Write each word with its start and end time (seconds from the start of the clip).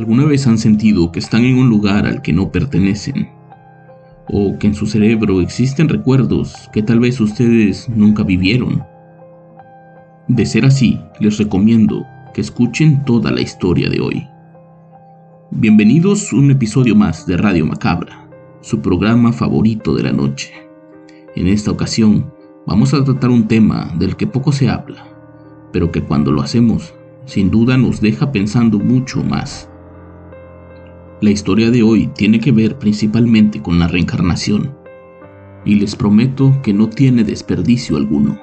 ¿Alguna 0.00 0.24
vez 0.24 0.46
han 0.46 0.56
sentido 0.56 1.12
que 1.12 1.18
están 1.18 1.44
en 1.44 1.58
un 1.58 1.68
lugar 1.68 2.06
al 2.06 2.22
que 2.22 2.32
no 2.32 2.50
pertenecen? 2.50 3.28
¿O 4.28 4.58
que 4.58 4.68
en 4.68 4.74
su 4.74 4.86
cerebro 4.86 5.42
existen 5.42 5.90
recuerdos 5.90 6.70
que 6.72 6.82
tal 6.82 7.00
vez 7.00 7.20
ustedes 7.20 7.86
nunca 7.90 8.22
vivieron? 8.22 8.82
De 10.26 10.46
ser 10.46 10.64
así, 10.64 10.98
les 11.18 11.36
recomiendo 11.36 12.06
que 12.32 12.40
escuchen 12.40 13.04
toda 13.04 13.30
la 13.30 13.42
historia 13.42 13.90
de 13.90 14.00
hoy. 14.00 14.26
Bienvenidos 15.50 16.32
a 16.32 16.36
un 16.36 16.50
episodio 16.50 16.96
más 16.96 17.26
de 17.26 17.36
Radio 17.36 17.66
Macabra, 17.66 18.26
su 18.62 18.80
programa 18.80 19.34
favorito 19.34 19.94
de 19.94 20.04
la 20.04 20.12
noche. 20.12 20.50
En 21.36 21.46
esta 21.46 21.72
ocasión 21.72 22.32
vamos 22.66 22.94
a 22.94 23.04
tratar 23.04 23.28
un 23.28 23.46
tema 23.48 23.92
del 23.98 24.16
que 24.16 24.26
poco 24.26 24.50
se 24.50 24.70
habla, 24.70 25.04
pero 25.74 25.92
que 25.92 26.00
cuando 26.00 26.32
lo 26.32 26.40
hacemos, 26.40 26.94
sin 27.26 27.50
duda 27.50 27.76
nos 27.76 28.00
deja 28.00 28.32
pensando 28.32 28.78
mucho 28.78 29.22
más. 29.22 29.69
La 31.22 31.28
historia 31.28 31.70
de 31.70 31.82
hoy 31.82 32.06
tiene 32.06 32.40
que 32.40 32.50
ver 32.50 32.78
principalmente 32.78 33.60
con 33.60 33.78
la 33.78 33.86
reencarnación, 33.88 34.74
y 35.66 35.74
les 35.74 35.94
prometo 35.94 36.62
que 36.62 36.72
no 36.72 36.88
tiene 36.88 37.24
desperdicio 37.24 37.98
alguno, 37.98 38.40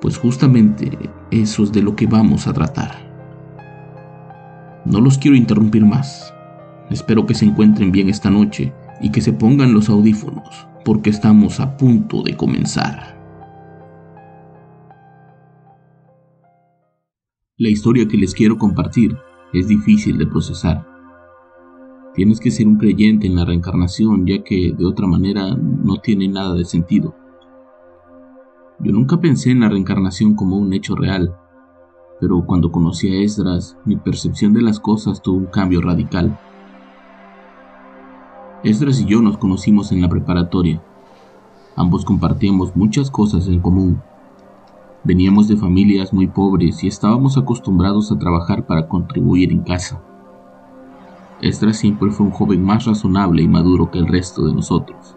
pues 0.00 0.16
justamente 0.16 0.90
eso 1.30 1.62
es 1.62 1.72
de 1.72 1.82
lo 1.82 1.96
que 1.96 2.06
vamos 2.06 2.46
a 2.46 2.54
tratar. 2.54 2.92
No 4.86 5.02
los 5.02 5.18
quiero 5.18 5.36
interrumpir 5.36 5.84
más. 5.84 6.32
Espero 6.88 7.26
que 7.26 7.34
se 7.34 7.44
encuentren 7.44 7.92
bien 7.92 8.08
esta 8.08 8.30
noche 8.30 8.72
y 9.02 9.12
que 9.12 9.20
se 9.20 9.34
pongan 9.34 9.74
los 9.74 9.90
audífonos, 9.90 10.66
porque 10.86 11.10
estamos 11.10 11.60
a 11.60 11.76
punto 11.76 12.22
de 12.22 12.34
comenzar. 12.34 13.20
La 17.58 17.68
historia 17.68 18.08
que 18.08 18.16
les 18.16 18.32
quiero 18.32 18.56
compartir 18.56 19.14
es 19.52 19.68
difícil 19.68 20.16
de 20.16 20.26
procesar 20.26 20.99
Tienes 22.14 22.40
que 22.40 22.50
ser 22.50 22.66
un 22.66 22.76
creyente 22.76 23.28
en 23.28 23.36
la 23.36 23.44
reencarnación, 23.44 24.26
ya 24.26 24.42
que 24.42 24.74
de 24.76 24.84
otra 24.84 25.06
manera 25.06 25.54
no 25.54 25.96
tiene 25.96 26.26
nada 26.26 26.54
de 26.54 26.64
sentido. 26.64 27.14
Yo 28.80 28.92
nunca 28.92 29.20
pensé 29.20 29.52
en 29.52 29.60
la 29.60 29.68
reencarnación 29.68 30.34
como 30.34 30.56
un 30.56 30.72
hecho 30.72 30.96
real, 30.96 31.36
pero 32.18 32.44
cuando 32.44 32.72
conocí 32.72 33.08
a 33.08 33.22
Esdras, 33.22 33.76
mi 33.84 33.96
percepción 33.96 34.52
de 34.52 34.62
las 34.62 34.80
cosas 34.80 35.22
tuvo 35.22 35.38
un 35.38 35.46
cambio 35.46 35.80
radical. 35.80 36.38
Esdras 38.64 39.00
y 39.00 39.04
yo 39.04 39.22
nos 39.22 39.38
conocimos 39.38 39.92
en 39.92 40.02
la 40.02 40.08
preparatoria. 40.08 40.82
Ambos 41.76 42.04
compartíamos 42.04 42.74
muchas 42.74 43.10
cosas 43.10 43.46
en 43.46 43.60
común. 43.60 44.02
Veníamos 45.04 45.46
de 45.46 45.56
familias 45.56 46.12
muy 46.12 46.26
pobres 46.26 46.82
y 46.82 46.88
estábamos 46.88 47.38
acostumbrados 47.38 48.10
a 48.10 48.18
trabajar 48.18 48.66
para 48.66 48.88
contribuir 48.88 49.52
en 49.52 49.62
casa. 49.62 50.02
Esdras 51.42 51.78
siempre 51.78 52.10
fue 52.10 52.26
un 52.26 52.32
joven 52.32 52.62
más 52.62 52.84
razonable 52.84 53.42
y 53.42 53.48
maduro 53.48 53.90
que 53.90 53.98
el 53.98 54.06
resto 54.06 54.44
de 54.44 54.52
nosotros. 54.52 55.16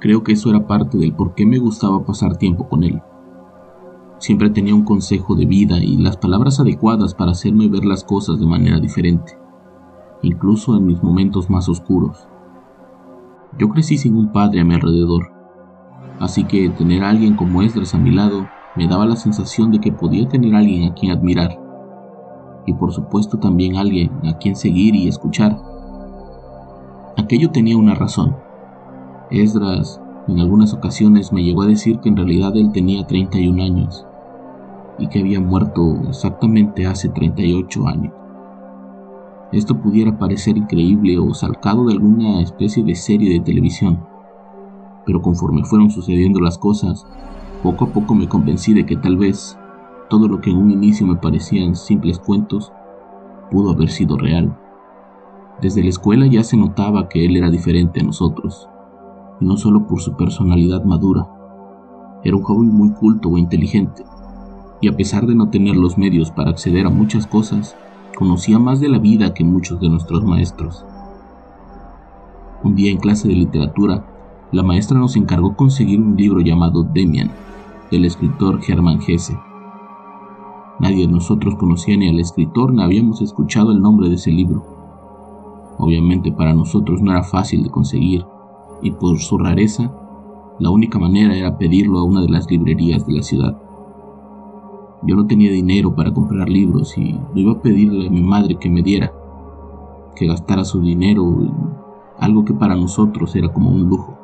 Creo 0.00 0.22
que 0.22 0.32
eso 0.32 0.48
era 0.48 0.66
parte 0.66 0.96
del 0.96 1.12
por 1.12 1.34
qué 1.34 1.44
me 1.44 1.58
gustaba 1.58 2.02
pasar 2.02 2.38
tiempo 2.38 2.66
con 2.66 2.82
él. 2.82 3.02
Siempre 4.18 4.48
tenía 4.48 4.74
un 4.74 4.84
consejo 4.84 5.34
de 5.34 5.44
vida 5.44 5.78
y 5.84 5.98
las 5.98 6.16
palabras 6.16 6.60
adecuadas 6.60 7.14
para 7.14 7.32
hacerme 7.32 7.68
ver 7.68 7.84
las 7.84 8.04
cosas 8.04 8.40
de 8.40 8.46
manera 8.46 8.80
diferente, 8.80 9.36
incluso 10.22 10.74
en 10.76 10.86
mis 10.86 11.02
momentos 11.02 11.50
más 11.50 11.68
oscuros. 11.68 12.26
Yo 13.58 13.68
crecí 13.68 13.98
sin 13.98 14.16
un 14.16 14.32
padre 14.32 14.60
a 14.60 14.64
mi 14.64 14.74
alrededor, 14.74 15.30
así 16.20 16.44
que 16.44 16.70
tener 16.70 17.04
a 17.04 17.10
alguien 17.10 17.34
como 17.34 17.60
Esdras 17.60 17.94
a 17.94 17.98
mi 17.98 18.12
lado 18.12 18.48
me 18.76 18.88
daba 18.88 19.04
la 19.04 19.16
sensación 19.16 19.72
de 19.72 19.80
que 19.80 19.92
podía 19.92 20.26
tener 20.26 20.54
alguien 20.54 20.90
a 20.90 20.94
quien 20.94 21.12
admirar 21.12 21.67
y 22.68 22.74
por 22.74 22.92
supuesto 22.92 23.38
también 23.38 23.76
alguien 23.76 24.10
a 24.26 24.36
quien 24.36 24.54
seguir 24.54 24.94
y 24.94 25.08
escuchar. 25.08 25.58
Aquello 27.16 27.50
tenía 27.50 27.78
una 27.78 27.94
razón. 27.94 28.36
Esdras 29.30 30.00
en 30.28 30.38
algunas 30.40 30.74
ocasiones 30.74 31.32
me 31.32 31.42
llegó 31.42 31.62
a 31.62 31.66
decir 31.66 32.00
que 32.00 32.10
en 32.10 32.16
realidad 32.16 32.54
él 32.56 32.70
tenía 32.72 33.06
31 33.06 33.62
años 33.62 34.06
y 34.98 35.08
que 35.08 35.20
había 35.20 35.40
muerto 35.40 35.80
exactamente 36.08 36.86
hace 36.86 37.08
38 37.08 37.88
años. 37.88 38.12
Esto 39.50 39.80
pudiera 39.80 40.18
parecer 40.18 40.58
increíble 40.58 41.18
o 41.18 41.32
salcado 41.32 41.86
de 41.86 41.94
alguna 41.94 42.42
especie 42.42 42.84
de 42.84 42.94
serie 42.94 43.32
de 43.32 43.40
televisión, 43.40 44.04
pero 45.06 45.22
conforme 45.22 45.64
fueron 45.64 45.90
sucediendo 45.90 46.38
las 46.40 46.58
cosas, 46.58 47.06
poco 47.62 47.86
a 47.86 47.88
poco 47.88 48.14
me 48.14 48.28
convencí 48.28 48.74
de 48.74 48.84
que 48.84 48.96
tal 48.96 49.16
vez 49.16 49.58
todo 50.08 50.28
lo 50.28 50.40
que 50.40 50.50
en 50.50 50.58
un 50.58 50.70
inicio 50.70 51.06
me 51.06 51.16
parecían 51.16 51.74
simples 51.74 52.18
cuentos 52.18 52.72
pudo 53.50 53.70
haber 53.70 53.90
sido 53.90 54.16
real. 54.16 54.56
Desde 55.60 55.82
la 55.82 55.88
escuela 55.88 56.26
ya 56.26 56.44
se 56.44 56.56
notaba 56.56 57.08
que 57.08 57.24
él 57.24 57.36
era 57.36 57.50
diferente 57.50 58.00
a 58.00 58.04
nosotros, 58.04 58.68
y 59.40 59.44
no 59.44 59.56
solo 59.56 59.86
por 59.86 60.00
su 60.00 60.16
personalidad 60.16 60.84
madura. 60.84 61.26
Era 62.22 62.36
un 62.36 62.42
joven 62.42 62.68
muy 62.68 62.92
culto 62.92 63.36
e 63.36 63.40
inteligente, 63.40 64.04
y 64.80 64.88
a 64.88 64.96
pesar 64.96 65.26
de 65.26 65.34
no 65.34 65.50
tener 65.50 65.76
los 65.76 65.98
medios 65.98 66.30
para 66.30 66.50
acceder 66.50 66.86
a 66.86 66.90
muchas 66.90 67.26
cosas, 67.26 67.76
conocía 68.16 68.58
más 68.58 68.80
de 68.80 68.88
la 68.88 68.98
vida 68.98 69.34
que 69.34 69.44
muchos 69.44 69.80
de 69.80 69.88
nuestros 69.88 70.24
maestros. 70.24 70.84
Un 72.62 72.74
día 72.74 72.90
en 72.90 72.98
clase 72.98 73.28
de 73.28 73.34
literatura, 73.34 74.04
la 74.50 74.62
maestra 74.62 74.98
nos 74.98 75.16
encargó 75.16 75.54
conseguir 75.56 76.00
un 76.00 76.16
libro 76.16 76.40
llamado 76.40 76.82
Demian, 76.82 77.30
del 77.90 78.04
escritor 78.04 78.60
Germán 78.60 78.98
Hesse. 79.06 79.36
Nadie 80.80 81.06
de 81.06 81.12
nosotros 81.12 81.56
conocía 81.56 81.96
ni 81.96 82.08
al 82.08 82.20
escritor 82.20 82.72
ni 82.72 82.82
habíamos 82.82 83.20
escuchado 83.20 83.72
el 83.72 83.80
nombre 83.80 84.08
de 84.08 84.14
ese 84.14 84.30
libro. 84.30 84.62
Obviamente 85.78 86.30
para 86.32 86.54
nosotros 86.54 87.02
no 87.02 87.10
era 87.10 87.22
fácil 87.22 87.62
de 87.62 87.70
conseguir, 87.70 88.24
y 88.82 88.92
por 88.92 89.18
su 89.18 89.38
rareza, 89.38 89.92
la 90.58 90.70
única 90.70 90.98
manera 90.98 91.36
era 91.36 91.58
pedirlo 91.58 91.98
a 91.98 92.04
una 92.04 92.20
de 92.20 92.28
las 92.28 92.50
librerías 92.50 93.06
de 93.06 93.14
la 93.14 93.22
ciudad. 93.22 93.56
Yo 95.02 95.14
no 95.14 95.26
tenía 95.26 95.50
dinero 95.50 95.94
para 95.94 96.12
comprar 96.12 96.48
libros 96.48 96.98
y 96.98 97.12
lo 97.12 97.40
iba 97.40 97.52
a 97.52 97.62
pedirle 97.62 98.08
a 98.08 98.10
mi 98.10 98.22
madre 98.22 98.56
que 98.56 98.68
me 98.68 98.82
diera, 98.82 99.12
que 100.16 100.26
gastara 100.26 100.64
su 100.64 100.80
dinero 100.80 101.24
algo 102.18 102.44
que 102.44 102.54
para 102.54 102.74
nosotros 102.74 103.34
era 103.36 103.52
como 103.52 103.70
un 103.70 103.88
lujo. 103.88 104.16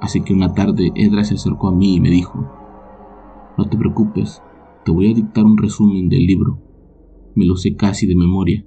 Así 0.00 0.20
que 0.20 0.34
una 0.34 0.52
tarde 0.52 0.92
Edra 0.94 1.24
se 1.24 1.34
acercó 1.34 1.68
a 1.68 1.72
mí 1.72 1.94
y 1.94 2.00
me 2.00 2.10
dijo, 2.10 2.44
no 3.56 3.64
te 3.64 3.78
preocupes, 3.78 4.42
te 4.84 4.92
voy 4.92 5.10
a 5.10 5.14
dictar 5.14 5.44
un 5.44 5.56
resumen 5.56 6.10
del 6.10 6.26
libro. 6.26 6.58
Me 7.34 7.46
lo 7.46 7.56
sé 7.56 7.74
casi 7.74 8.06
de 8.06 8.14
memoria. 8.14 8.64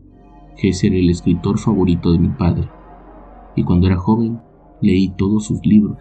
Ese 0.57 0.88
era 0.88 0.95
el 0.95 1.09
escritor 1.09 1.59
favorito 1.59 2.11
de 2.11 2.17
mi 2.17 2.29
padre. 2.29 2.67
Y 3.55 3.63
cuando 3.63 3.85
era 3.85 3.97
joven, 3.97 4.39
leí 4.81 5.09
todos 5.16 5.45
sus 5.45 5.63
libros. 5.63 6.00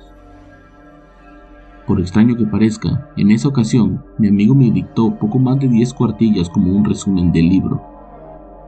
Por 1.87 2.01
extraño 2.01 2.35
que 2.35 2.47
parezca, 2.47 3.11
en 3.17 3.31
esa 3.31 3.49
ocasión 3.49 4.05
mi 4.19 4.29
amigo 4.29 4.55
me 4.55 4.71
dictó 4.71 5.19
poco 5.19 5.39
más 5.39 5.61
de 5.61 5.69
10 5.69 5.93
cuartillas 5.93 6.49
como 6.49 6.73
un 6.73 6.85
resumen 6.85 7.31
del 7.31 7.49
libro, 7.49 7.83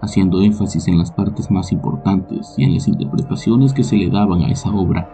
haciendo 0.02 0.42
énfasis 0.42 0.86
en 0.86 0.98
las 0.98 1.10
partes 1.10 1.50
más 1.50 1.72
importantes 1.72 2.54
y 2.58 2.64
en 2.64 2.74
las 2.74 2.86
interpretaciones 2.86 3.72
que 3.72 3.82
se 3.82 3.96
le 3.96 4.10
daban 4.10 4.42
a 4.42 4.50
esa 4.50 4.70
obra. 4.70 5.08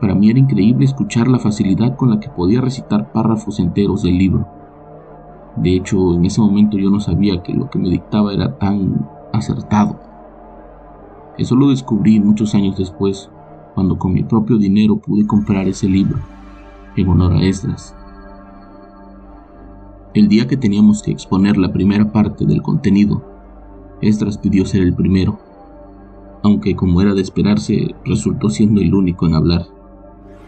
Para 0.00 0.14
mí 0.14 0.30
era 0.30 0.38
increíble 0.38 0.84
escuchar 0.84 1.28
la 1.28 1.38
facilidad 1.38 1.96
con 1.96 2.10
la 2.10 2.20
que 2.20 2.30
podía 2.30 2.60
recitar 2.60 3.12
párrafos 3.12 3.58
enteros 3.58 4.02
del 4.02 4.16
libro. 4.16 4.48
De 5.56 5.76
hecho, 5.76 6.14
en 6.14 6.24
ese 6.24 6.40
momento 6.40 6.78
yo 6.78 6.90
no 6.90 7.00
sabía 7.00 7.42
que 7.42 7.54
lo 7.54 7.70
que 7.70 7.78
me 7.78 7.88
dictaba 7.88 8.32
era 8.32 8.58
tan 8.58 9.08
acertado. 9.32 10.00
Eso 11.38 11.56
lo 11.56 11.70
descubrí 11.70 12.20
muchos 12.20 12.54
años 12.54 12.76
después, 12.76 13.30
cuando 13.74 13.98
con 13.98 14.12
mi 14.12 14.22
propio 14.22 14.56
dinero 14.56 14.96
pude 14.96 15.26
comprar 15.26 15.68
ese 15.68 15.88
libro, 15.88 16.18
en 16.96 17.08
honor 17.08 17.34
a 17.34 17.42
Esdras. 17.42 17.96
El 20.14 20.28
día 20.28 20.46
que 20.46 20.56
teníamos 20.56 21.02
que 21.02 21.10
exponer 21.10 21.56
la 21.56 21.72
primera 21.72 22.12
parte 22.12 22.46
del 22.46 22.62
contenido, 22.62 23.22
Esdras 24.00 24.38
pidió 24.38 24.64
ser 24.64 24.82
el 24.82 24.94
primero, 24.94 25.38
aunque 26.44 26.76
como 26.76 27.00
era 27.00 27.14
de 27.14 27.22
esperarse, 27.22 27.94
resultó 28.04 28.50
siendo 28.50 28.80
el 28.80 28.94
único 28.94 29.26
en 29.26 29.34
hablar. 29.34 29.66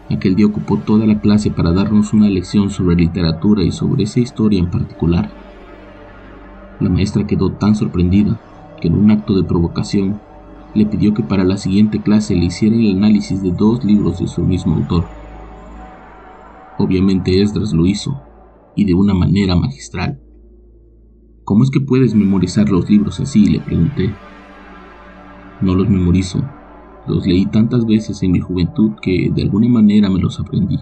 Aquel 0.09 0.35
día 0.35 0.45
ocupó 0.45 0.77
toda 0.77 1.05
la 1.05 1.19
clase 1.19 1.51
para 1.51 1.73
darnos 1.73 2.13
una 2.13 2.29
lección 2.29 2.69
sobre 2.69 2.95
literatura 2.95 3.63
y 3.63 3.71
sobre 3.71 4.03
esa 4.03 4.19
historia 4.19 4.59
en 4.59 4.69
particular. 4.69 5.29
La 6.79 6.89
maestra 6.89 7.27
quedó 7.27 7.51
tan 7.51 7.75
sorprendida 7.75 8.39
que 8.79 8.87
en 8.87 8.95
un 8.95 9.11
acto 9.11 9.35
de 9.35 9.43
provocación 9.43 10.19
le 10.73 10.85
pidió 10.85 11.13
que 11.13 11.23
para 11.23 11.43
la 11.43 11.57
siguiente 11.57 12.01
clase 12.01 12.35
le 12.35 12.45
hiciera 12.45 12.75
el 12.75 12.97
análisis 12.97 13.41
de 13.41 13.51
dos 13.51 13.83
libros 13.83 14.19
de 14.19 14.27
su 14.27 14.43
mismo 14.43 14.75
autor. 14.75 15.05
Obviamente 16.77 17.41
Esdras 17.41 17.73
lo 17.73 17.85
hizo, 17.85 18.21
y 18.75 18.85
de 18.85 18.93
una 18.93 19.13
manera 19.13 19.55
magistral. 19.55 20.21
¿Cómo 21.43 21.63
es 21.63 21.71
que 21.71 21.81
puedes 21.81 22.13
memorizar 22.13 22.69
los 22.69 22.89
libros 22.89 23.19
así? 23.19 23.47
le 23.47 23.59
pregunté. 23.59 24.13
No 25.61 25.73
los 25.73 25.89
memorizo, 25.89 26.43
los 27.07 27.25
leí 27.25 27.45
tantas 27.45 27.85
veces 27.85 28.21
en 28.23 28.31
mi 28.31 28.39
juventud 28.39 28.91
que 29.01 29.31
de 29.33 29.43
alguna 29.43 29.69
manera 29.69 30.09
me 30.09 30.19
los 30.19 30.39
aprendí. 30.39 30.77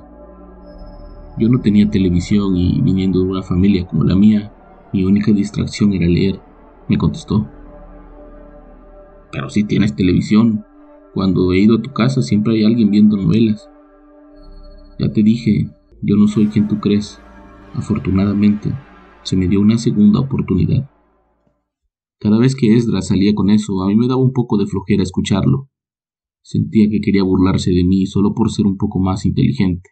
Yo 1.38 1.50
no 1.50 1.60
tenía 1.60 1.90
televisión 1.90 2.56
y 2.56 2.82
viniendo 2.82 3.20
de 3.20 3.30
una 3.30 3.44
familia 3.44 3.86
como 3.86 4.04
la 4.04 4.16
mía, 4.16 4.52
mi 4.94 5.04
única 5.04 5.32
distracción 5.32 5.94
era 5.94 6.08
leer, 6.08 6.40
me 6.88 6.98
contestó. 6.98 7.46
Pero 9.32 9.50
si 9.50 9.66
tienes 9.66 9.96
televisión, 9.96 10.64
cuando 11.14 11.52
he 11.52 11.60
ido 11.60 11.78
a 11.78 11.82
tu 11.82 11.92
casa 11.92 12.22
siempre 12.22 12.54
hay 12.54 12.64
alguien 12.64 12.90
viendo 12.90 13.18
novelas. 13.18 13.70
Ya 14.98 15.12
te 15.12 15.24
dije, 15.24 15.70
yo 16.02 16.16
no 16.16 16.28
soy 16.28 16.48
quien 16.48 16.68
tú 16.68 16.80
crees. 16.80 17.20
Afortunadamente, 17.74 18.72
se 19.24 19.36
me 19.36 19.48
dio 19.48 19.60
una 19.60 19.78
segunda 19.78 20.22
oportunidad. 20.22 20.90
Cada 22.20 22.40
vez 22.40 22.56
que 22.56 22.76
Esdras 22.76 23.08
salía 23.08 23.36
con 23.36 23.50
eso, 23.50 23.84
a 23.84 23.88
mí 23.88 23.96
me 23.96 24.08
daba 24.08 24.22
un 24.22 24.32
poco 24.32 24.58
de 24.58 24.66
flojera 24.66 25.04
escucharlo. 25.04 25.70
Sentía 26.48 26.88
que 26.92 27.02
quería 27.02 27.24
burlarse 27.24 27.72
de 27.72 27.84
mí 27.84 28.06
solo 28.06 28.36
por 28.36 28.52
ser 28.52 28.68
un 28.68 28.78
poco 28.78 29.00
más 29.00 29.26
inteligente. 29.26 29.90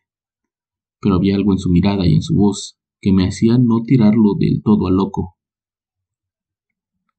Pero 1.01 1.15
había 1.15 1.33
algo 1.33 1.51
en 1.51 1.57
su 1.57 1.71
mirada 1.71 2.07
y 2.07 2.13
en 2.13 2.21
su 2.21 2.35
voz 2.35 2.77
que 3.01 3.11
me 3.11 3.25
hacía 3.25 3.57
no 3.57 3.81
tirarlo 3.81 4.35
del 4.37 4.61
todo 4.61 4.85
a 4.85 4.91
loco. 4.91 5.35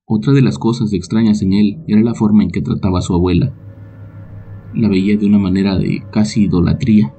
Otra 0.05 0.33
de 0.35 0.41
las 0.41 0.57
cosas 0.57 0.93
extrañas 0.93 1.43
en 1.43 1.53
él 1.53 1.83
era 1.89 2.01
la 2.03 2.15
forma 2.15 2.45
en 2.45 2.51
que 2.51 2.63
trataba 2.63 3.01
a 3.01 3.03
su 3.03 3.13
abuela. 3.13 3.53
La 4.73 4.89
veía 4.89 5.17
de 5.17 5.27
una 5.27 5.41
manera 5.41 5.79
de 5.79 6.05
casi 6.13 6.45
idolatría. 6.45 7.13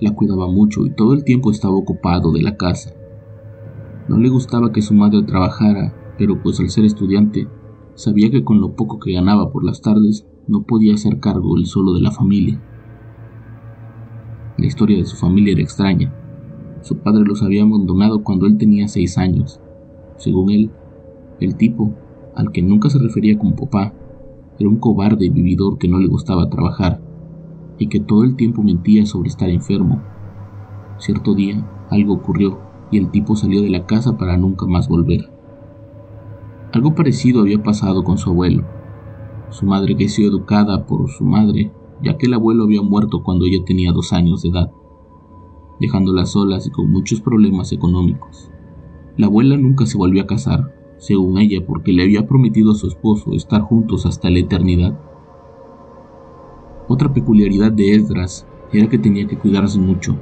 La 0.00 0.14
cuidaba 0.14 0.46
mucho 0.46 0.86
y 0.86 0.94
todo 0.94 1.12
el 1.12 1.24
tiempo 1.24 1.50
estaba 1.50 1.74
ocupado 1.74 2.30
de 2.30 2.42
la 2.42 2.56
casa. 2.56 2.94
No 4.08 4.16
le 4.18 4.28
gustaba 4.28 4.70
que 4.70 4.80
su 4.80 4.94
madre 4.94 5.24
trabajara, 5.24 6.14
pero 6.18 6.40
pues 6.40 6.60
al 6.60 6.70
ser 6.70 6.84
estudiante, 6.84 7.48
sabía 7.96 8.30
que 8.30 8.44
con 8.44 8.60
lo 8.60 8.76
poco 8.76 9.00
que 9.00 9.12
ganaba 9.12 9.50
por 9.50 9.64
las 9.64 9.80
tardes 9.80 10.24
no 10.48 10.62
podía 10.62 10.94
hacer 10.94 11.18
cargo 11.18 11.56
él 11.56 11.66
solo 11.66 11.92
de 11.92 12.00
la 12.00 12.10
familia. 12.10 12.60
La 14.58 14.66
historia 14.66 14.96
de 14.96 15.04
su 15.04 15.16
familia 15.16 15.52
era 15.52 15.62
extraña. 15.62 16.14
Su 16.82 16.98
padre 16.98 17.24
los 17.24 17.42
había 17.42 17.62
abandonado 17.62 18.22
cuando 18.22 18.46
él 18.46 18.56
tenía 18.58 18.88
seis 18.88 19.18
años. 19.18 19.60
Según 20.16 20.50
él, 20.50 20.70
el 21.40 21.56
tipo, 21.56 21.92
al 22.34 22.52
que 22.52 22.62
nunca 22.62 22.88
se 22.88 22.98
refería 22.98 23.38
como 23.38 23.56
papá, 23.56 23.92
era 24.58 24.68
un 24.68 24.76
cobarde 24.76 25.26
y 25.26 25.30
vividor 25.30 25.78
que 25.78 25.88
no 25.88 25.98
le 25.98 26.06
gustaba 26.06 26.48
trabajar 26.48 27.00
y 27.78 27.88
que 27.88 28.00
todo 28.00 28.24
el 28.24 28.36
tiempo 28.36 28.62
mentía 28.62 29.04
sobre 29.04 29.28
estar 29.28 29.50
enfermo. 29.50 30.02
Cierto 30.98 31.34
día, 31.34 31.68
algo 31.90 32.14
ocurrió 32.14 32.58
y 32.90 32.98
el 32.98 33.10
tipo 33.10 33.36
salió 33.36 33.62
de 33.62 33.70
la 33.70 33.84
casa 33.84 34.16
para 34.16 34.36
nunca 34.36 34.66
más 34.66 34.88
volver. 34.88 35.30
Algo 36.72 36.94
parecido 36.94 37.40
había 37.40 37.62
pasado 37.62 38.04
con 38.04 38.16
su 38.16 38.30
abuelo. 38.30 38.64
Su 39.50 39.64
madre 39.64 39.96
creció 39.96 40.28
educada 40.28 40.86
por 40.86 41.08
su 41.08 41.24
madre, 41.24 41.72
ya 42.02 42.18
que 42.18 42.26
el 42.26 42.34
abuelo 42.34 42.64
había 42.64 42.82
muerto 42.82 43.22
cuando 43.22 43.46
ella 43.46 43.64
tenía 43.64 43.92
dos 43.92 44.12
años 44.12 44.42
de 44.42 44.48
edad, 44.50 44.70
dejándola 45.80 46.26
solas 46.26 46.66
y 46.66 46.70
con 46.70 46.90
muchos 46.90 47.20
problemas 47.20 47.72
económicos. 47.72 48.50
La 49.16 49.26
abuela 49.26 49.56
nunca 49.56 49.86
se 49.86 49.96
volvió 49.96 50.22
a 50.22 50.26
casar, 50.26 50.74
según 50.98 51.38
ella, 51.38 51.64
porque 51.66 51.92
le 51.92 52.02
había 52.02 52.26
prometido 52.26 52.72
a 52.72 52.74
su 52.74 52.88
esposo 52.88 53.32
estar 53.32 53.62
juntos 53.62 54.04
hasta 54.04 54.30
la 54.30 54.40
eternidad. 54.40 54.98
Otra 56.88 57.12
peculiaridad 57.12 57.72
de 57.72 57.94
Esdras 57.94 58.46
era 58.72 58.88
que 58.88 58.98
tenía 58.98 59.26
que 59.26 59.38
cuidarse 59.38 59.78
mucho. 59.78 60.16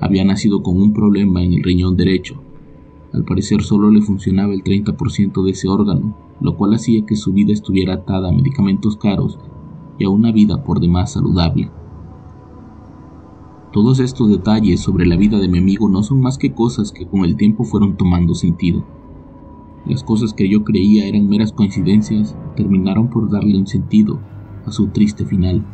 Había 0.00 0.24
nacido 0.24 0.62
con 0.62 0.80
un 0.80 0.92
problema 0.92 1.42
en 1.42 1.52
el 1.52 1.62
riñón 1.62 1.96
derecho. 1.96 2.42
Al 3.12 3.24
parecer 3.24 3.62
solo 3.62 3.90
le 3.90 4.02
funcionaba 4.02 4.52
el 4.52 4.62
30% 4.62 5.44
de 5.44 5.50
ese 5.50 5.68
órgano, 5.68 6.16
lo 6.40 6.56
cual 6.56 6.74
hacía 6.74 7.06
que 7.06 7.16
su 7.16 7.32
vida 7.32 7.52
estuviera 7.52 7.94
atada 7.94 8.28
a 8.28 8.32
medicamentos 8.32 8.96
caros 8.96 9.38
y 9.98 10.04
a 10.04 10.10
una 10.10 10.32
vida 10.32 10.62
por 10.64 10.80
demás 10.80 11.12
saludable. 11.12 11.70
Todos 13.72 14.00
estos 14.00 14.30
detalles 14.30 14.80
sobre 14.80 15.06
la 15.06 15.16
vida 15.16 15.38
de 15.38 15.48
mi 15.48 15.58
amigo 15.58 15.88
no 15.88 16.02
son 16.02 16.20
más 16.20 16.38
que 16.38 16.54
cosas 16.54 16.92
que 16.92 17.06
con 17.06 17.24
el 17.24 17.36
tiempo 17.36 17.64
fueron 17.64 17.96
tomando 17.96 18.34
sentido. 18.34 18.84
Las 19.86 20.02
cosas 20.02 20.32
que 20.32 20.48
yo 20.48 20.64
creía 20.64 21.06
eran 21.06 21.28
meras 21.28 21.52
coincidencias 21.52 22.36
terminaron 22.56 23.08
por 23.08 23.30
darle 23.30 23.56
un 23.56 23.66
sentido 23.66 24.18
a 24.64 24.72
su 24.72 24.88
triste 24.88 25.24
final. 25.24 25.64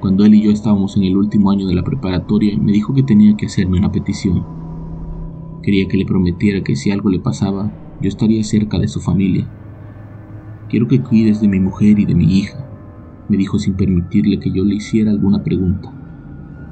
Cuando 0.00 0.24
él 0.24 0.34
y 0.34 0.42
yo 0.42 0.52
estábamos 0.52 0.96
en 0.96 1.04
el 1.04 1.16
último 1.16 1.50
año 1.50 1.66
de 1.66 1.74
la 1.74 1.82
preparatoria, 1.82 2.56
me 2.58 2.72
dijo 2.72 2.94
que 2.94 3.02
tenía 3.02 3.36
que 3.36 3.46
hacerme 3.46 3.78
una 3.78 3.90
petición. 3.90 4.44
Quería 5.66 5.88
que 5.88 5.96
le 5.96 6.06
prometiera 6.06 6.62
que 6.62 6.76
si 6.76 6.92
algo 6.92 7.10
le 7.10 7.18
pasaba, 7.18 7.72
yo 8.00 8.08
estaría 8.08 8.44
cerca 8.44 8.78
de 8.78 8.86
su 8.86 9.00
familia. 9.00 9.50
Quiero 10.70 10.86
que 10.86 11.02
cuides 11.02 11.40
de 11.40 11.48
mi 11.48 11.58
mujer 11.58 11.98
y 11.98 12.04
de 12.04 12.14
mi 12.14 12.38
hija, 12.38 12.64
me 13.28 13.36
dijo 13.36 13.58
sin 13.58 13.74
permitirle 13.74 14.38
que 14.38 14.52
yo 14.52 14.64
le 14.64 14.76
hiciera 14.76 15.10
alguna 15.10 15.42
pregunta. 15.42 15.92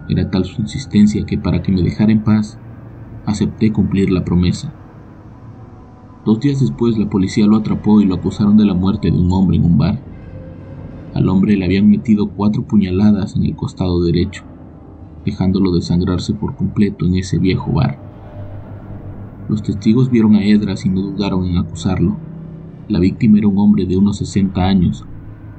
Era 0.08 0.30
tal 0.30 0.44
su 0.44 0.62
insistencia 0.62 1.26
que 1.26 1.38
para 1.38 1.60
que 1.60 1.72
me 1.72 1.82
dejara 1.82 2.12
en 2.12 2.22
paz, 2.22 2.56
acepté 3.26 3.72
cumplir 3.72 4.12
la 4.12 4.24
promesa. 4.24 4.72
Dos 6.24 6.38
días 6.38 6.60
después 6.60 6.96
la 6.96 7.10
policía 7.10 7.46
lo 7.46 7.56
atrapó 7.56 8.00
y 8.00 8.04
lo 8.04 8.14
acusaron 8.14 8.56
de 8.56 8.64
la 8.64 8.74
muerte 8.74 9.10
de 9.10 9.18
un 9.18 9.32
hombre 9.32 9.56
en 9.56 9.64
un 9.64 9.76
bar. 9.76 10.04
Al 11.14 11.28
hombre 11.28 11.56
le 11.56 11.64
habían 11.64 11.88
metido 11.88 12.30
cuatro 12.30 12.62
puñaladas 12.62 13.34
en 13.34 13.42
el 13.42 13.56
costado 13.56 14.04
derecho, 14.04 14.44
dejándolo 15.24 15.72
desangrarse 15.72 16.32
por 16.34 16.54
completo 16.54 17.06
en 17.06 17.16
ese 17.16 17.38
viejo 17.38 17.72
bar. 17.72 18.03
Los 19.48 19.62
testigos 19.62 20.10
vieron 20.10 20.36
a 20.36 20.44
Edras 20.44 20.86
y 20.86 20.88
no 20.88 21.02
dudaron 21.02 21.44
en 21.44 21.58
acusarlo. 21.58 22.16
La 22.88 22.98
víctima 22.98 23.38
era 23.38 23.48
un 23.48 23.58
hombre 23.58 23.84
de 23.84 23.96
unos 23.96 24.16
60 24.18 24.62
años, 24.62 25.04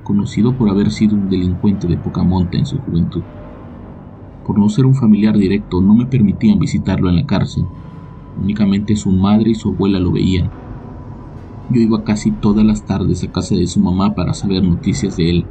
conocido 0.04 0.58
por 0.58 0.70
haber 0.70 0.92
sido 0.92 1.16
un 1.16 1.30
delincuente 1.30 1.88
de 1.88 1.98
poca 1.98 2.24
monta 2.24 2.58
en 2.58 2.66
su 2.66 2.80
juventud. 2.80 3.22
Por 4.44 4.58
no 4.58 4.70
ser 4.70 4.88
un 4.88 4.96
familiar 4.96 5.38
directo, 5.38 5.82
no 5.82 5.94
me 5.94 6.08
permitían 6.08 6.58
visitarlo 6.58 7.10
en 7.10 7.18
la 7.18 7.26
cárcel. 7.28 7.66
Únicamente 8.42 8.96
su 8.96 9.12
madre 9.12 9.52
y 9.52 9.56
su 9.56 9.70
abuela 9.70 10.00
lo 10.00 10.12
veían. 10.12 10.50
Yo 11.70 11.80
iba 11.80 12.04
casi 12.04 12.32
todas 12.32 12.66
las 12.66 12.86
tardes 12.86 13.24
a 13.24 13.32
casa 13.32 13.56
de 13.56 13.68
su 13.68 13.80
mamá 13.80 14.16
para 14.16 14.34
saber 14.34 14.64
noticias 14.64 15.16
de 15.16 15.30
él, 15.30 15.46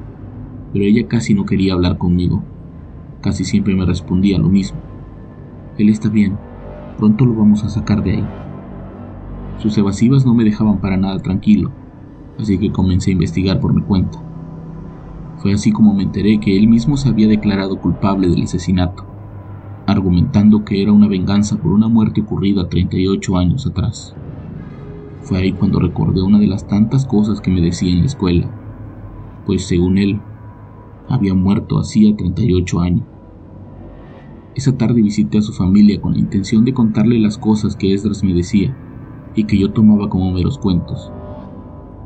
pero 0.72 0.84
ella 0.84 1.06
casi 1.06 1.34
no 1.34 1.44
quería 1.44 1.74
hablar 1.74 1.98
conmigo. 1.98 2.42
Casi 3.20 3.44
siempre 3.44 3.76
me 3.76 3.86
respondía 3.86 4.38
lo 4.38 4.48
mismo. 4.48 4.80
Él 5.76 5.88
está 5.88 6.08
bien, 6.08 6.38
Pronto 6.96 7.24
lo 7.24 7.34
vamos 7.34 7.64
a 7.64 7.68
sacar 7.68 8.02
de 8.02 8.12
ahí. 8.12 8.24
Sus 9.58 9.76
evasivas 9.78 10.24
no 10.24 10.34
me 10.34 10.44
dejaban 10.44 10.78
para 10.78 10.96
nada 10.96 11.18
tranquilo, 11.18 11.72
así 12.38 12.58
que 12.58 12.72
comencé 12.72 13.10
a 13.10 13.14
investigar 13.14 13.60
por 13.60 13.74
mi 13.74 13.82
cuenta. 13.82 14.18
Fue 15.38 15.52
así 15.52 15.72
como 15.72 15.94
me 15.94 16.04
enteré 16.04 16.38
que 16.38 16.56
él 16.56 16.68
mismo 16.68 16.96
se 16.96 17.08
había 17.08 17.28
declarado 17.28 17.80
culpable 17.80 18.28
del 18.28 18.44
asesinato, 18.44 19.04
argumentando 19.86 20.64
que 20.64 20.82
era 20.82 20.92
una 20.92 21.08
venganza 21.08 21.56
por 21.56 21.72
una 21.72 21.88
muerte 21.88 22.20
ocurrida 22.20 22.68
38 22.68 23.36
años 23.36 23.66
atrás. 23.66 24.14
Fue 25.22 25.38
ahí 25.38 25.52
cuando 25.52 25.80
recordé 25.80 26.22
una 26.22 26.38
de 26.38 26.46
las 26.46 26.66
tantas 26.66 27.06
cosas 27.06 27.40
que 27.40 27.50
me 27.50 27.60
decía 27.60 27.92
en 27.92 28.00
la 28.00 28.06
escuela, 28.06 28.50
pues 29.46 29.66
según 29.66 29.98
él, 29.98 30.20
había 31.08 31.34
muerto 31.34 31.78
hacía 31.78 32.14
38 32.16 32.80
años. 32.80 33.13
Esa 34.54 34.76
tarde 34.76 35.02
visité 35.02 35.38
a 35.38 35.42
su 35.42 35.52
familia 35.52 36.00
con 36.00 36.12
la 36.12 36.20
intención 36.20 36.64
de 36.64 36.72
contarle 36.72 37.18
las 37.18 37.38
cosas 37.38 37.74
que 37.74 37.92
Esdras 37.92 38.22
me 38.22 38.34
decía 38.34 38.76
y 39.34 39.44
que 39.44 39.58
yo 39.58 39.72
tomaba 39.72 40.08
como 40.08 40.30
meros 40.30 40.58
cuentos. 40.58 41.10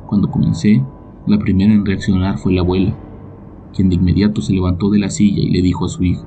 Cuando 0.06 0.30
comencé, 0.30 0.82
la 1.26 1.38
primera 1.38 1.74
en 1.74 1.84
reaccionar 1.84 2.38
fue 2.38 2.54
la 2.54 2.62
abuela, 2.62 2.96
quien 3.74 3.90
de 3.90 3.96
inmediato 3.96 4.40
se 4.40 4.54
levantó 4.54 4.88
de 4.88 4.98
la 4.98 5.10
silla 5.10 5.42
y 5.42 5.50
le 5.50 5.60
dijo 5.60 5.84
a 5.84 5.88
su 5.88 6.02
hijo, 6.04 6.24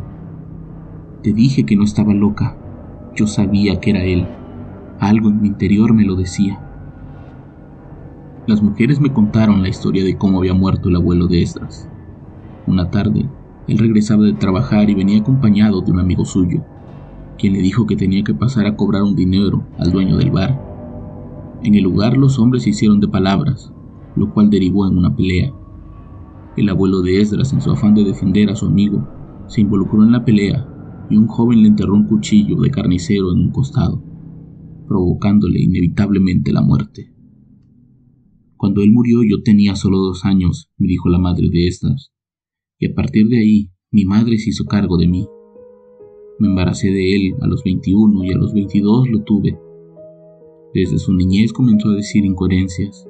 Te 1.23 1.33
dije 1.33 1.65
que 1.65 1.75
no 1.75 1.83
estaba 1.83 2.13
loca, 2.13 2.55
yo 3.15 3.25
sabía 3.25 3.79
que 3.79 3.89
era 3.89 4.03
él, 4.03 4.27
algo 4.99 5.29
en 5.29 5.41
mi 5.41 5.47
interior 5.47 5.93
me 5.95 6.05
lo 6.05 6.15
decía. 6.15 6.59
Las 8.45 8.61
mujeres 8.61 8.99
me 8.99 9.11
contaron 9.11 9.63
la 9.63 9.69
historia 9.69 10.03
de 10.03 10.17
cómo 10.17 10.37
había 10.37 10.53
muerto 10.53 10.89
el 10.89 10.97
abuelo 10.97 11.25
de 11.25 11.41
Esdras. 11.41 11.89
Una 12.67 12.91
tarde, 12.91 13.27
él 13.68 13.77
regresaba 13.77 14.24
de 14.24 14.34
trabajar 14.34 14.89
y 14.89 14.96
venía 14.96 15.20
acompañado 15.20 15.82
de 15.82 15.91
un 15.91 16.00
amigo 16.00 16.25
suyo, 16.25 16.63
quien 17.38 17.53
le 17.53 17.62
dijo 17.62 17.86
que 17.86 17.96
tenía 17.96 18.24
que 18.24 18.34
pasar 18.34 18.65
a 18.65 18.75
cobrar 18.75 19.03
un 19.03 19.15
dinero 19.15 19.65
al 19.77 19.91
dueño 19.91 20.18
del 20.18 20.32
bar. 20.32 20.60
En 21.63 21.75
el 21.75 21.84
lugar 21.84 22.18
los 22.18 22.39
hombres 22.39 22.63
se 22.63 22.72
hicieron 22.72 23.00
de 23.00 23.08
palabras, 23.08 23.72
lo 24.15 24.34
cual 24.34 24.50
derivó 24.50 24.88
en 24.88 24.98
una 24.98 25.15
pelea. 25.15 25.53
El 26.58 26.70
abuelo 26.70 27.01
de 27.01 27.22
Esdras, 27.22 27.53
en 27.53 27.62
su 27.62 27.72
afán 27.72 27.96
de 27.96 28.03
defender 28.03 28.50
a 28.50 28.56
su 28.56 28.65
amigo, 28.65 29.08
se 29.48 29.62
involucró 29.62 30.03
en 30.03 30.12
la 30.12 30.25
pelea 30.25 30.68
y 31.10 31.18
un 31.18 31.27
joven 31.27 31.62
le 31.62 31.68
enterró 31.68 31.94
un 31.94 32.06
cuchillo 32.06 32.58
de 32.58 32.72
carnicero 32.72 33.32
en 33.32 33.39
un 33.39 33.51
costado, 33.51 34.03
provocándole 34.88 35.62
inevitablemente 35.62 36.51
la 36.51 36.62
muerte. 36.62 37.13
Cuando 38.58 38.82
él 38.82 38.91
murió 38.91 39.22
yo 39.24 39.44
tenía 39.44 39.75
solo 39.75 39.98
dos 39.98 40.25
años, 40.25 40.70
me 40.77 40.88
dijo 40.88 41.10
la 41.10 41.20
madre 41.20 41.50
de 41.50 41.68
estas, 41.68 42.12
y 42.81 42.88
a 42.88 42.95
partir 42.95 43.27
de 43.29 43.38
ahí 43.38 43.69
mi 43.91 44.05
madre 44.05 44.38
se 44.38 44.50
hizo 44.50 44.65
cargo 44.65 44.97
de 44.97 45.07
mí. 45.07 45.27
Me 46.39 46.47
embaracé 46.47 46.89
de 46.89 47.15
él 47.15 47.35
a 47.39 47.47
los 47.47 47.63
21 47.63 48.25
y 48.25 48.31
a 48.31 48.38
los 48.38 48.53
22 48.53 49.09
lo 49.09 49.21
tuve. 49.23 49.57
Desde 50.73 50.97
su 50.97 51.13
niñez 51.13 51.53
comenzó 51.53 51.89
a 51.89 51.95
decir 51.95 52.25
incoherencias. 52.25 53.07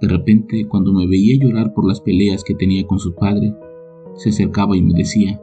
De 0.00 0.08
repente, 0.08 0.66
cuando 0.66 0.94
me 0.94 1.06
veía 1.06 1.38
llorar 1.38 1.74
por 1.74 1.86
las 1.86 2.00
peleas 2.00 2.42
que 2.42 2.54
tenía 2.54 2.86
con 2.86 2.98
su 2.98 3.14
padre, 3.14 3.54
se 4.14 4.30
acercaba 4.30 4.76
y 4.76 4.82
me 4.82 4.94
decía, 4.94 5.42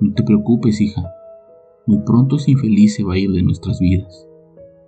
No 0.00 0.12
te 0.12 0.24
preocupes, 0.24 0.80
hija. 0.80 1.02
Muy 1.86 2.00
pronto 2.04 2.36
ese 2.36 2.50
infeliz 2.50 2.96
se 2.96 3.04
va 3.04 3.14
a 3.14 3.18
ir 3.18 3.30
de 3.30 3.42
nuestras 3.42 3.78
vidas. 3.78 4.28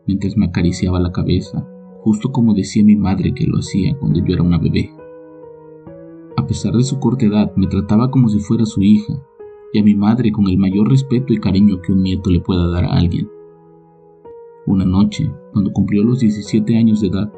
Mientras 0.05 0.37
me 0.37 0.47
acariciaba 0.47 0.99
la 0.99 1.13
cabeza, 1.13 1.65
justo 2.01 2.33
como 2.33 2.55
decía 2.55 2.85
mi 2.85 2.97
madre 2.97 3.33
que 3.33 3.47
lo 3.47 3.59
hacía 3.59 3.97
cuando 3.99 4.19
yo 4.19 4.35
era 4.35 4.43
una 4.43 4.59
bebé. 4.59 4.91
A 6.37 6.45
pesar 6.47 6.75
de 6.75 6.83
su 6.83 6.99
corta 6.99 7.25
edad, 7.25 7.55
me 7.55 7.69
trataba 7.69 8.11
como 8.11 8.29
si 8.29 8.41
fuera 8.41 8.67
su 8.67 8.83
hija 8.83 9.23
y 9.73 9.79
a 9.79 9.85
mi 9.85 9.95
madre 9.95 10.33
con 10.33 10.49
el 10.49 10.59
mayor 10.59 10.91
respeto 10.91 11.33
y 11.33 11.39
cariño 11.39 11.81
que 11.83 11.93
un 11.93 12.03
nieto 12.03 12.29
le 12.31 12.41
pueda 12.41 12.69
dar 12.69 12.85
a 12.87 12.95
alguien. 12.95 13.29
Una 14.67 14.85
noche, 14.85 15.31
cuando 15.53 15.73
cumplió 15.73 16.03
los 16.03 16.19
17 16.19 16.77
años 16.77 17.01
de 17.01 17.09
edad, 17.09 17.33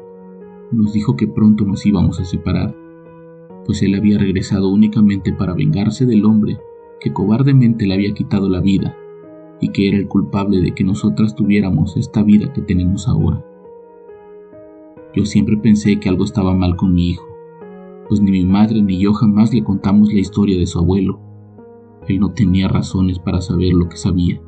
nos 0.71 0.93
dijo 0.93 1.15
que 1.15 1.27
pronto 1.27 1.65
nos 1.65 1.85
íbamos 1.85 2.19
a 2.19 2.25
separar, 2.25 2.75
pues 3.65 3.83
él 3.83 3.93
había 3.93 4.17
regresado 4.17 4.69
únicamente 4.69 5.33
para 5.33 5.53
vengarse 5.53 6.07
del 6.07 6.25
hombre 6.25 6.57
que 6.99 7.13
cobardemente 7.13 7.85
le 7.85 7.93
había 7.93 8.13
quitado 8.13 8.49
la 8.49 8.59
vida 8.59 8.95
y 9.61 9.69
que 9.69 9.87
era 9.87 9.97
el 9.97 10.07
culpable 10.07 10.61
de 10.61 10.73
que 10.73 10.83
nosotras 10.83 11.35
tuviéramos 11.35 11.97
esta 11.97 12.23
vida 12.23 12.53
que 12.53 12.61
tenemos 12.61 13.07
ahora. 13.07 13.43
Yo 15.15 15.25
siempre 15.25 15.57
pensé 15.57 15.99
que 15.99 16.09
algo 16.09 16.23
estaba 16.23 16.53
mal 16.53 16.75
con 16.75 16.93
mi 16.93 17.09
hijo, 17.09 17.27
pues 18.07 18.21
ni 18.21 18.31
mi 18.31 18.45
madre 18.45 18.81
ni 18.81 18.99
yo 18.99 19.13
jamás 19.13 19.53
le 19.53 19.63
contamos 19.63 20.13
la 20.13 20.19
historia 20.19 20.57
de 20.57 20.67
su 20.67 20.79
abuelo. 20.79 21.19
Él 22.07 22.19
no 22.19 22.31
tenía 22.31 22.67
razones 22.67 23.19
para 23.19 23.41
saber 23.41 23.73
lo 23.73 23.89
que 23.89 23.97
sabía. 23.97 24.41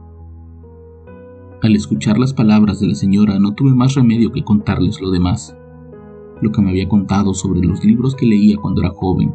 Al 1.61 1.75
escuchar 1.75 2.17
las 2.17 2.33
palabras 2.33 2.79
de 2.79 2.87
la 2.87 2.95
señora 2.95 3.37
no 3.37 3.53
tuve 3.53 3.75
más 3.75 3.93
remedio 3.93 4.31
que 4.31 4.43
contarles 4.43 4.99
lo 4.99 5.11
demás, 5.11 5.55
lo 6.41 6.51
que 6.51 6.61
me 6.61 6.71
había 6.71 6.89
contado 6.89 7.33
sobre 7.35 7.61
los 7.61 7.85
libros 7.85 8.15
que 8.15 8.25
leía 8.25 8.57
cuando 8.57 8.81
era 8.81 8.89
joven, 8.89 9.33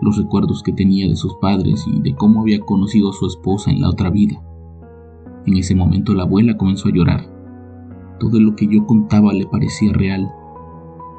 los 0.00 0.16
recuerdos 0.16 0.62
que 0.62 0.72
tenía 0.72 1.08
de 1.08 1.16
sus 1.16 1.34
padres 1.36 1.86
y 1.86 2.00
de 2.00 2.14
cómo 2.14 2.42
había 2.42 2.60
conocido 2.60 3.10
a 3.10 3.12
su 3.12 3.26
esposa 3.26 3.70
en 3.70 3.80
la 3.80 3.90
otra 3.90 4.10
vida. 4.10 4.42
En 5.46 5.56
ese 5.56 5.74
momento 5.74 6.14
la 6.14 6.24
abuela 6.24 6.56
comenzó 6.56 6.88
a 6.88 6.92
llorar. 6.92 7.26
Todo 8.20 8.40
lo 8.40 8.54
que 8.56 8.66
yo 8.66 8.84
contaba 8.86 9.32
le 9.32 9.46
parecía 9.46 9.92
real. 9.92 10.30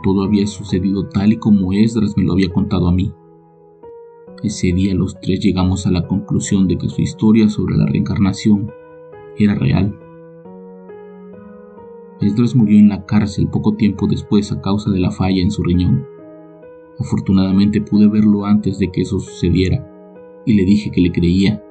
Todo 0.03 0.23
había 0.23 0.45
sucedido 0.47 1.07
tal 1.09 1.33
y 1.33 1.37
como 1.37 1.73
Esdras 1.73 2.15
me 2.15 2.23
lo 2.23 2.33
había 2.33 2.49
contado 2.49 2.87
a 2.87 2.91
mí. 2.91 3.11
Ese 4.43 4.71
día 4.71 4.93
los 4.93 5.19
tres 5.19 5.39
llegamos 5.41 5.85
a 5.85 5.91
la 5.91 6.07
conclusión 6.07 6.67
de 6.67 6.77
que 6.77 6.89
su 6.89 7.01
historia 7.01 7.49
sobre 7.49 7.75
la 7.75 7.85
reencarnación 7.85 8.71
era 9.37 9.55
real. 9.55 9.97
Esdras 12.21 12.55
murió 12.55 12.77
en 12.77 12.89
la 12.89 13.05
cárcel 13.05 13.47
poco 13.47 13.75
tiempo 13.75 14.07
después 14.07 14.51
a 14.51 14.61
causa 14.61 14.91
de 14.91 14.99
la 14.99 15.11
falla 15.11 15.41
en 15.41 15.51
su 15.51 15.63
riñón. 15.63 16.05
Afortunadamente 16.99 17.81
pude 17.81 18.07
verlo 18.07 18.45
antes 18.45 18.77
de 18.77 18.91
que 18.91 19.01
eso 19.01 19.19
sucediera 19.19 19.85
y 20.45 20.53
le 20.53 20.65
dije 20.65 20.91
que 20.91 21.01
le 21.01 21.11
creía, 21.11 21.63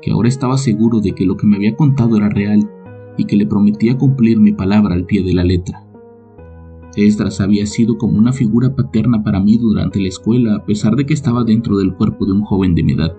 que 0.00 0.12
ahora 0.12 0.28
estaba 0.28 0.56
seguro 0.56 1.00
de 1.00 1.12
que 1.12 1.26
lo 1.26 1.36
que 1.36 1.46
me 1.46 1.56
había 1.56 1.76
contado 1.76 2.16
era 2.16 2.30
real 2.30 2.70
y 3.18 3.24
que 3.24 3.36
le 3.36 3.46
prometía 3.46 3.98
cumplir 3.98 4.40
mi 4.40 4.52
palabra 4.52 4.94
al 4.94 5.04
pie 5.04 5.22
de 5.22 5.34
la 5.34 5.44
letra. 5.44 5.86
Esdras 6.96 7.40
había 7.40 7.66
sido 7.66 7.98
como 7.98 8.18
una 8.18 8.32
figura 8.32 8.74
paterna 8.74 9.22
para 9.22 9.40
mí 9.40 9.58
durante 9.58 10.00
la 10.00 10.08
escuela 10.08 10.56
a 10.56 10.64
pesar 10.64 10.96
de 10.96 11.04
que 11.04 11.14
estaba 11.14 11.44
dentro 11.44 11.76
del 11.76 11.94
cuerpo 11.94 12.24
de 12.24 12.32
un 12.32 12.42
joven 12.42 12.74
de 12.74 12.82
mi 12.82 12.92
edad. 12.92 13.14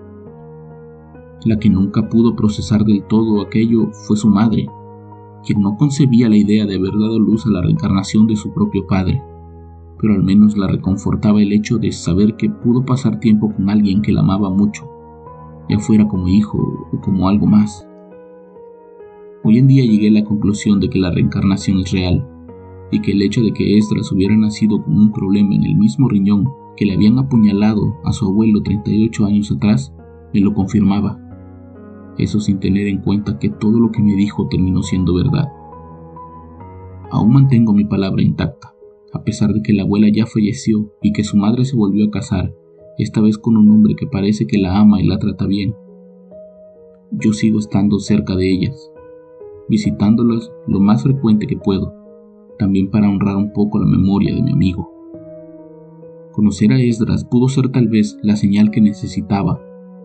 La 1.44 1.58
que 1.58 1.70
nunca 1.70 2.08
pudo 2.08 2.34
procesar 2.34 2.84
del 2.84 3.04
todo 3.04 3.40
aquello 3.40 3.90
fue 3.92 4.16
su 4.16 4.28
madre, 4.28 4.66
quien 5.44 5.60
no 5.60 5.76
concebía 5.76 6.28
la 6.28 6.36
idea 6.36 6.66
de 6.66 6.76
haber 6.76 6.92
dado 6.92 7.18
luz 7.18 7.46
a 7.46 7.50
la 7.50 7.62
reencarnación 7.62 8.26
de 8.26 8.36
su 8.36 8.52
propio 8.52 8.86
padre 8.86 9.22
pero 10.02 10.14
al 10.14 10.24
menos 10.24 10.58
la 10.58 10.66
reconfortaba 10.66 11.40
el 11.40 11.52
hecho 11.52 11.78
de 11.78 11.92
saber 11.92 12.34
que 12.34 12.50
pudo 12.50 12.84
pasar 12.84 13.20
tiempo 13.20 13.54
con 13.54 13.70
alguien 13.70 14.02
que 14.02 14.10
la 14.10 14.20
amaba 14.20 14.50
mucho, 14.50 14.90
ya 15.70 15.78
fuera 15.78 16.08
como 16.08 16.26
hijo 16.26 16.58
o 16.92 17.00
como 17.00 17.28
algo 17.28 17.46
más. 17.46 17.86
Hoy 19.44 19.58
en 19.58 19.68
día 19.68 19.84
llegué 19.84 20.08
a 20.08 20.20
la 20.20 20.24
conclusión 20.24 20.80
de 20.80 20.90
que 20.90 20.98
la 20.98 21.12
reencarnación 21.12 21.78
es 21.78 21.92
real 21.92 22.28
y 22.90 23.00
que 23.00 23.12
el 23.12 23.22
hecho 23.22 23.42
de 23.42 23.52
que 23.52 23.78
Estras 23.78 24.10
hubiera 24.10 24.36
nacido 24.36 24.82
con 24.82 24.98
un 24.98 25.12
problema 25.12 25.54
en 25.54 25.62
el 25.62 25.76
mismo 25.76 26.08
riñón 26.08 26.48
que 26.76 26.84
le 26.84 26.94
habían 26.94 27.18
apuñalado 27.18 27.96
a 28.04 28.12
su 28.12 28.26
abuelo 28.26 28.60
38 28.60 29.24
años 29.24 29.52
atrás 29.52 29.94
me 30.34 30.40
lo 30.40 30.52
confirmaba. 30.52 31.20
Eso 32.18 32.40
sin 32.40 32.58
tener 32.58 32.88
en 32.88 32.98
cuenta 32.98 33.38
que 33.38 33.50
todo 33.50 33.78
lo 33.78 33.92
que 33.92 34.02
me 34.02 34.16
dijo 34.16 34.48
terminó 34.48 34.82
siendo 34.82 35.14
verdad. 35.14 35.48
Aún 37.12 37.32
mantengo 37.32 37.72
mi 37.72 37.84
palabra 37.84 38.20
intacta 38.20 38.72
a 39.12 39.24
pesar 39.24 39.52
de 39.52 39.62
que 39.62 39.72
la 39.72 39.82
abuela 39.82 40.08
ya 40.12 40.26
falleció 40.26 40.92
y 41.02 41.12
que 41.12 41.24
su 41.24 41.36
madre 41.36 41.64
se 41.64 41.76
volvió 41.76 42.06
a 42.06 42.10
casar, 42.10 42.54
esta 42.98 43.20
vez 43.20 43.38
con 43.38 43.56
un 43.56 43.70
hombre 43.70 43.94
que 43.94 44.06
parece 44.06 44.46
que 44.46 44.58
la 44.58 44.78
ama 44.78 45.00
y 45.00 45.06
la 45.06 45.18
trata 45.18 45.46
bien. 45.46 45.74
Yo 47.10 47.32
sigo 47.32 47.58
estando 47.58 47.98
cerca 47.98 48.36
de 48.36 48.50
ellas, 48.50 48.90
visitándolas 49.68 50.50
lo 50.66 50.80
más 50.80 51.02
frecuente 51.02 51.46
que 51.46 51.56
puedo, 51.56 51.94
también 52.58 52.90
para 52.90 53.08
honrar 53.08 53.36
un 53.36 53.52
poco 53.52 53.78
la 53.78 53.86
memoria 53.86 54.34
de 54.34 54.42
mi 54.42 54.52
amigo. 54.52 54.90
Conocer 56.32 56.72
a 56.72 56.80
Esdras 56.80 57.24
pudo 57.24 57.48
ser 57.48 57.68
tal 57.68 57.88
vez 57.88 58.18
la 58.22 58.36
señal 58.36 58.70
que 58.70 58.80
necesitaba 58.80 59.60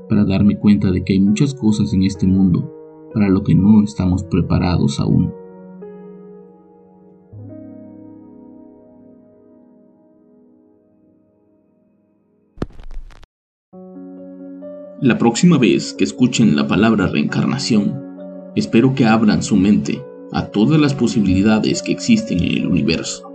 para 0.09 0.25
darme 0.25 0.57
cuenta 0.57 0.91
de 0.91 1.03
que 1.03 1.13
hay 1.13 1.19
muchas 1.21 1.53
cosas 1.53 1.93
en 1.93 2.03
este 2.03 2.27
mundo 2.27 2.73
para 3.13 3.29
lo 3.29 3.43
que 3.43 3.55
no 3.55 3.83
estamos 3.83 4.23
preparados 4.23 4.99
aún. 4.99 5.31
La 14.99 15.19
próxima 15.19 15.59
vez 15.59 15.93
que 15.93 16.03
escuchen 16.03 16.55
la 16.55 16.67
palabra 16.67 17.05
reencarnación, 17.05 18.51
espero 18.55 18.95
que 18.95 19.05
abran 19.05 19.43
su 19.43 19.55
mente 19.55 20.03
a 20.31 20.47
todas 20.47 20.81
las 20.81 20.95
posibilidades 20.95 21.83
que 21.83 21.91
existen 21.91 22.39
en 22.39 22.57
el 22.57 22.65
universo. 22.65 23.31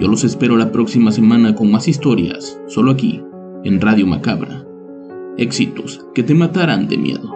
Yo 0.00 0.08
los 0.08 0.24
espero 0.24 0.56
la 0.56 0.72
próxima 0.72 1.12
semana 1.12 1.54
con 1.54 1.70
más 1.70 1.86
historias, 1.86 2.60
solo 2.66 2.90
aquí, 2.90 3.22
en 3.62 3.80
Radio 3.80 4.08
Macabra. 4.08 4.66
Éxitos 5.38 6.04
que 6.16 6.24
te 6.24 6.34
matarán 6.34 6.88
de 6.88 6.98
miedo. 6.98 7.32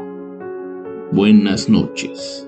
Buenas 1.12 1.68
noches. 1.68 2.47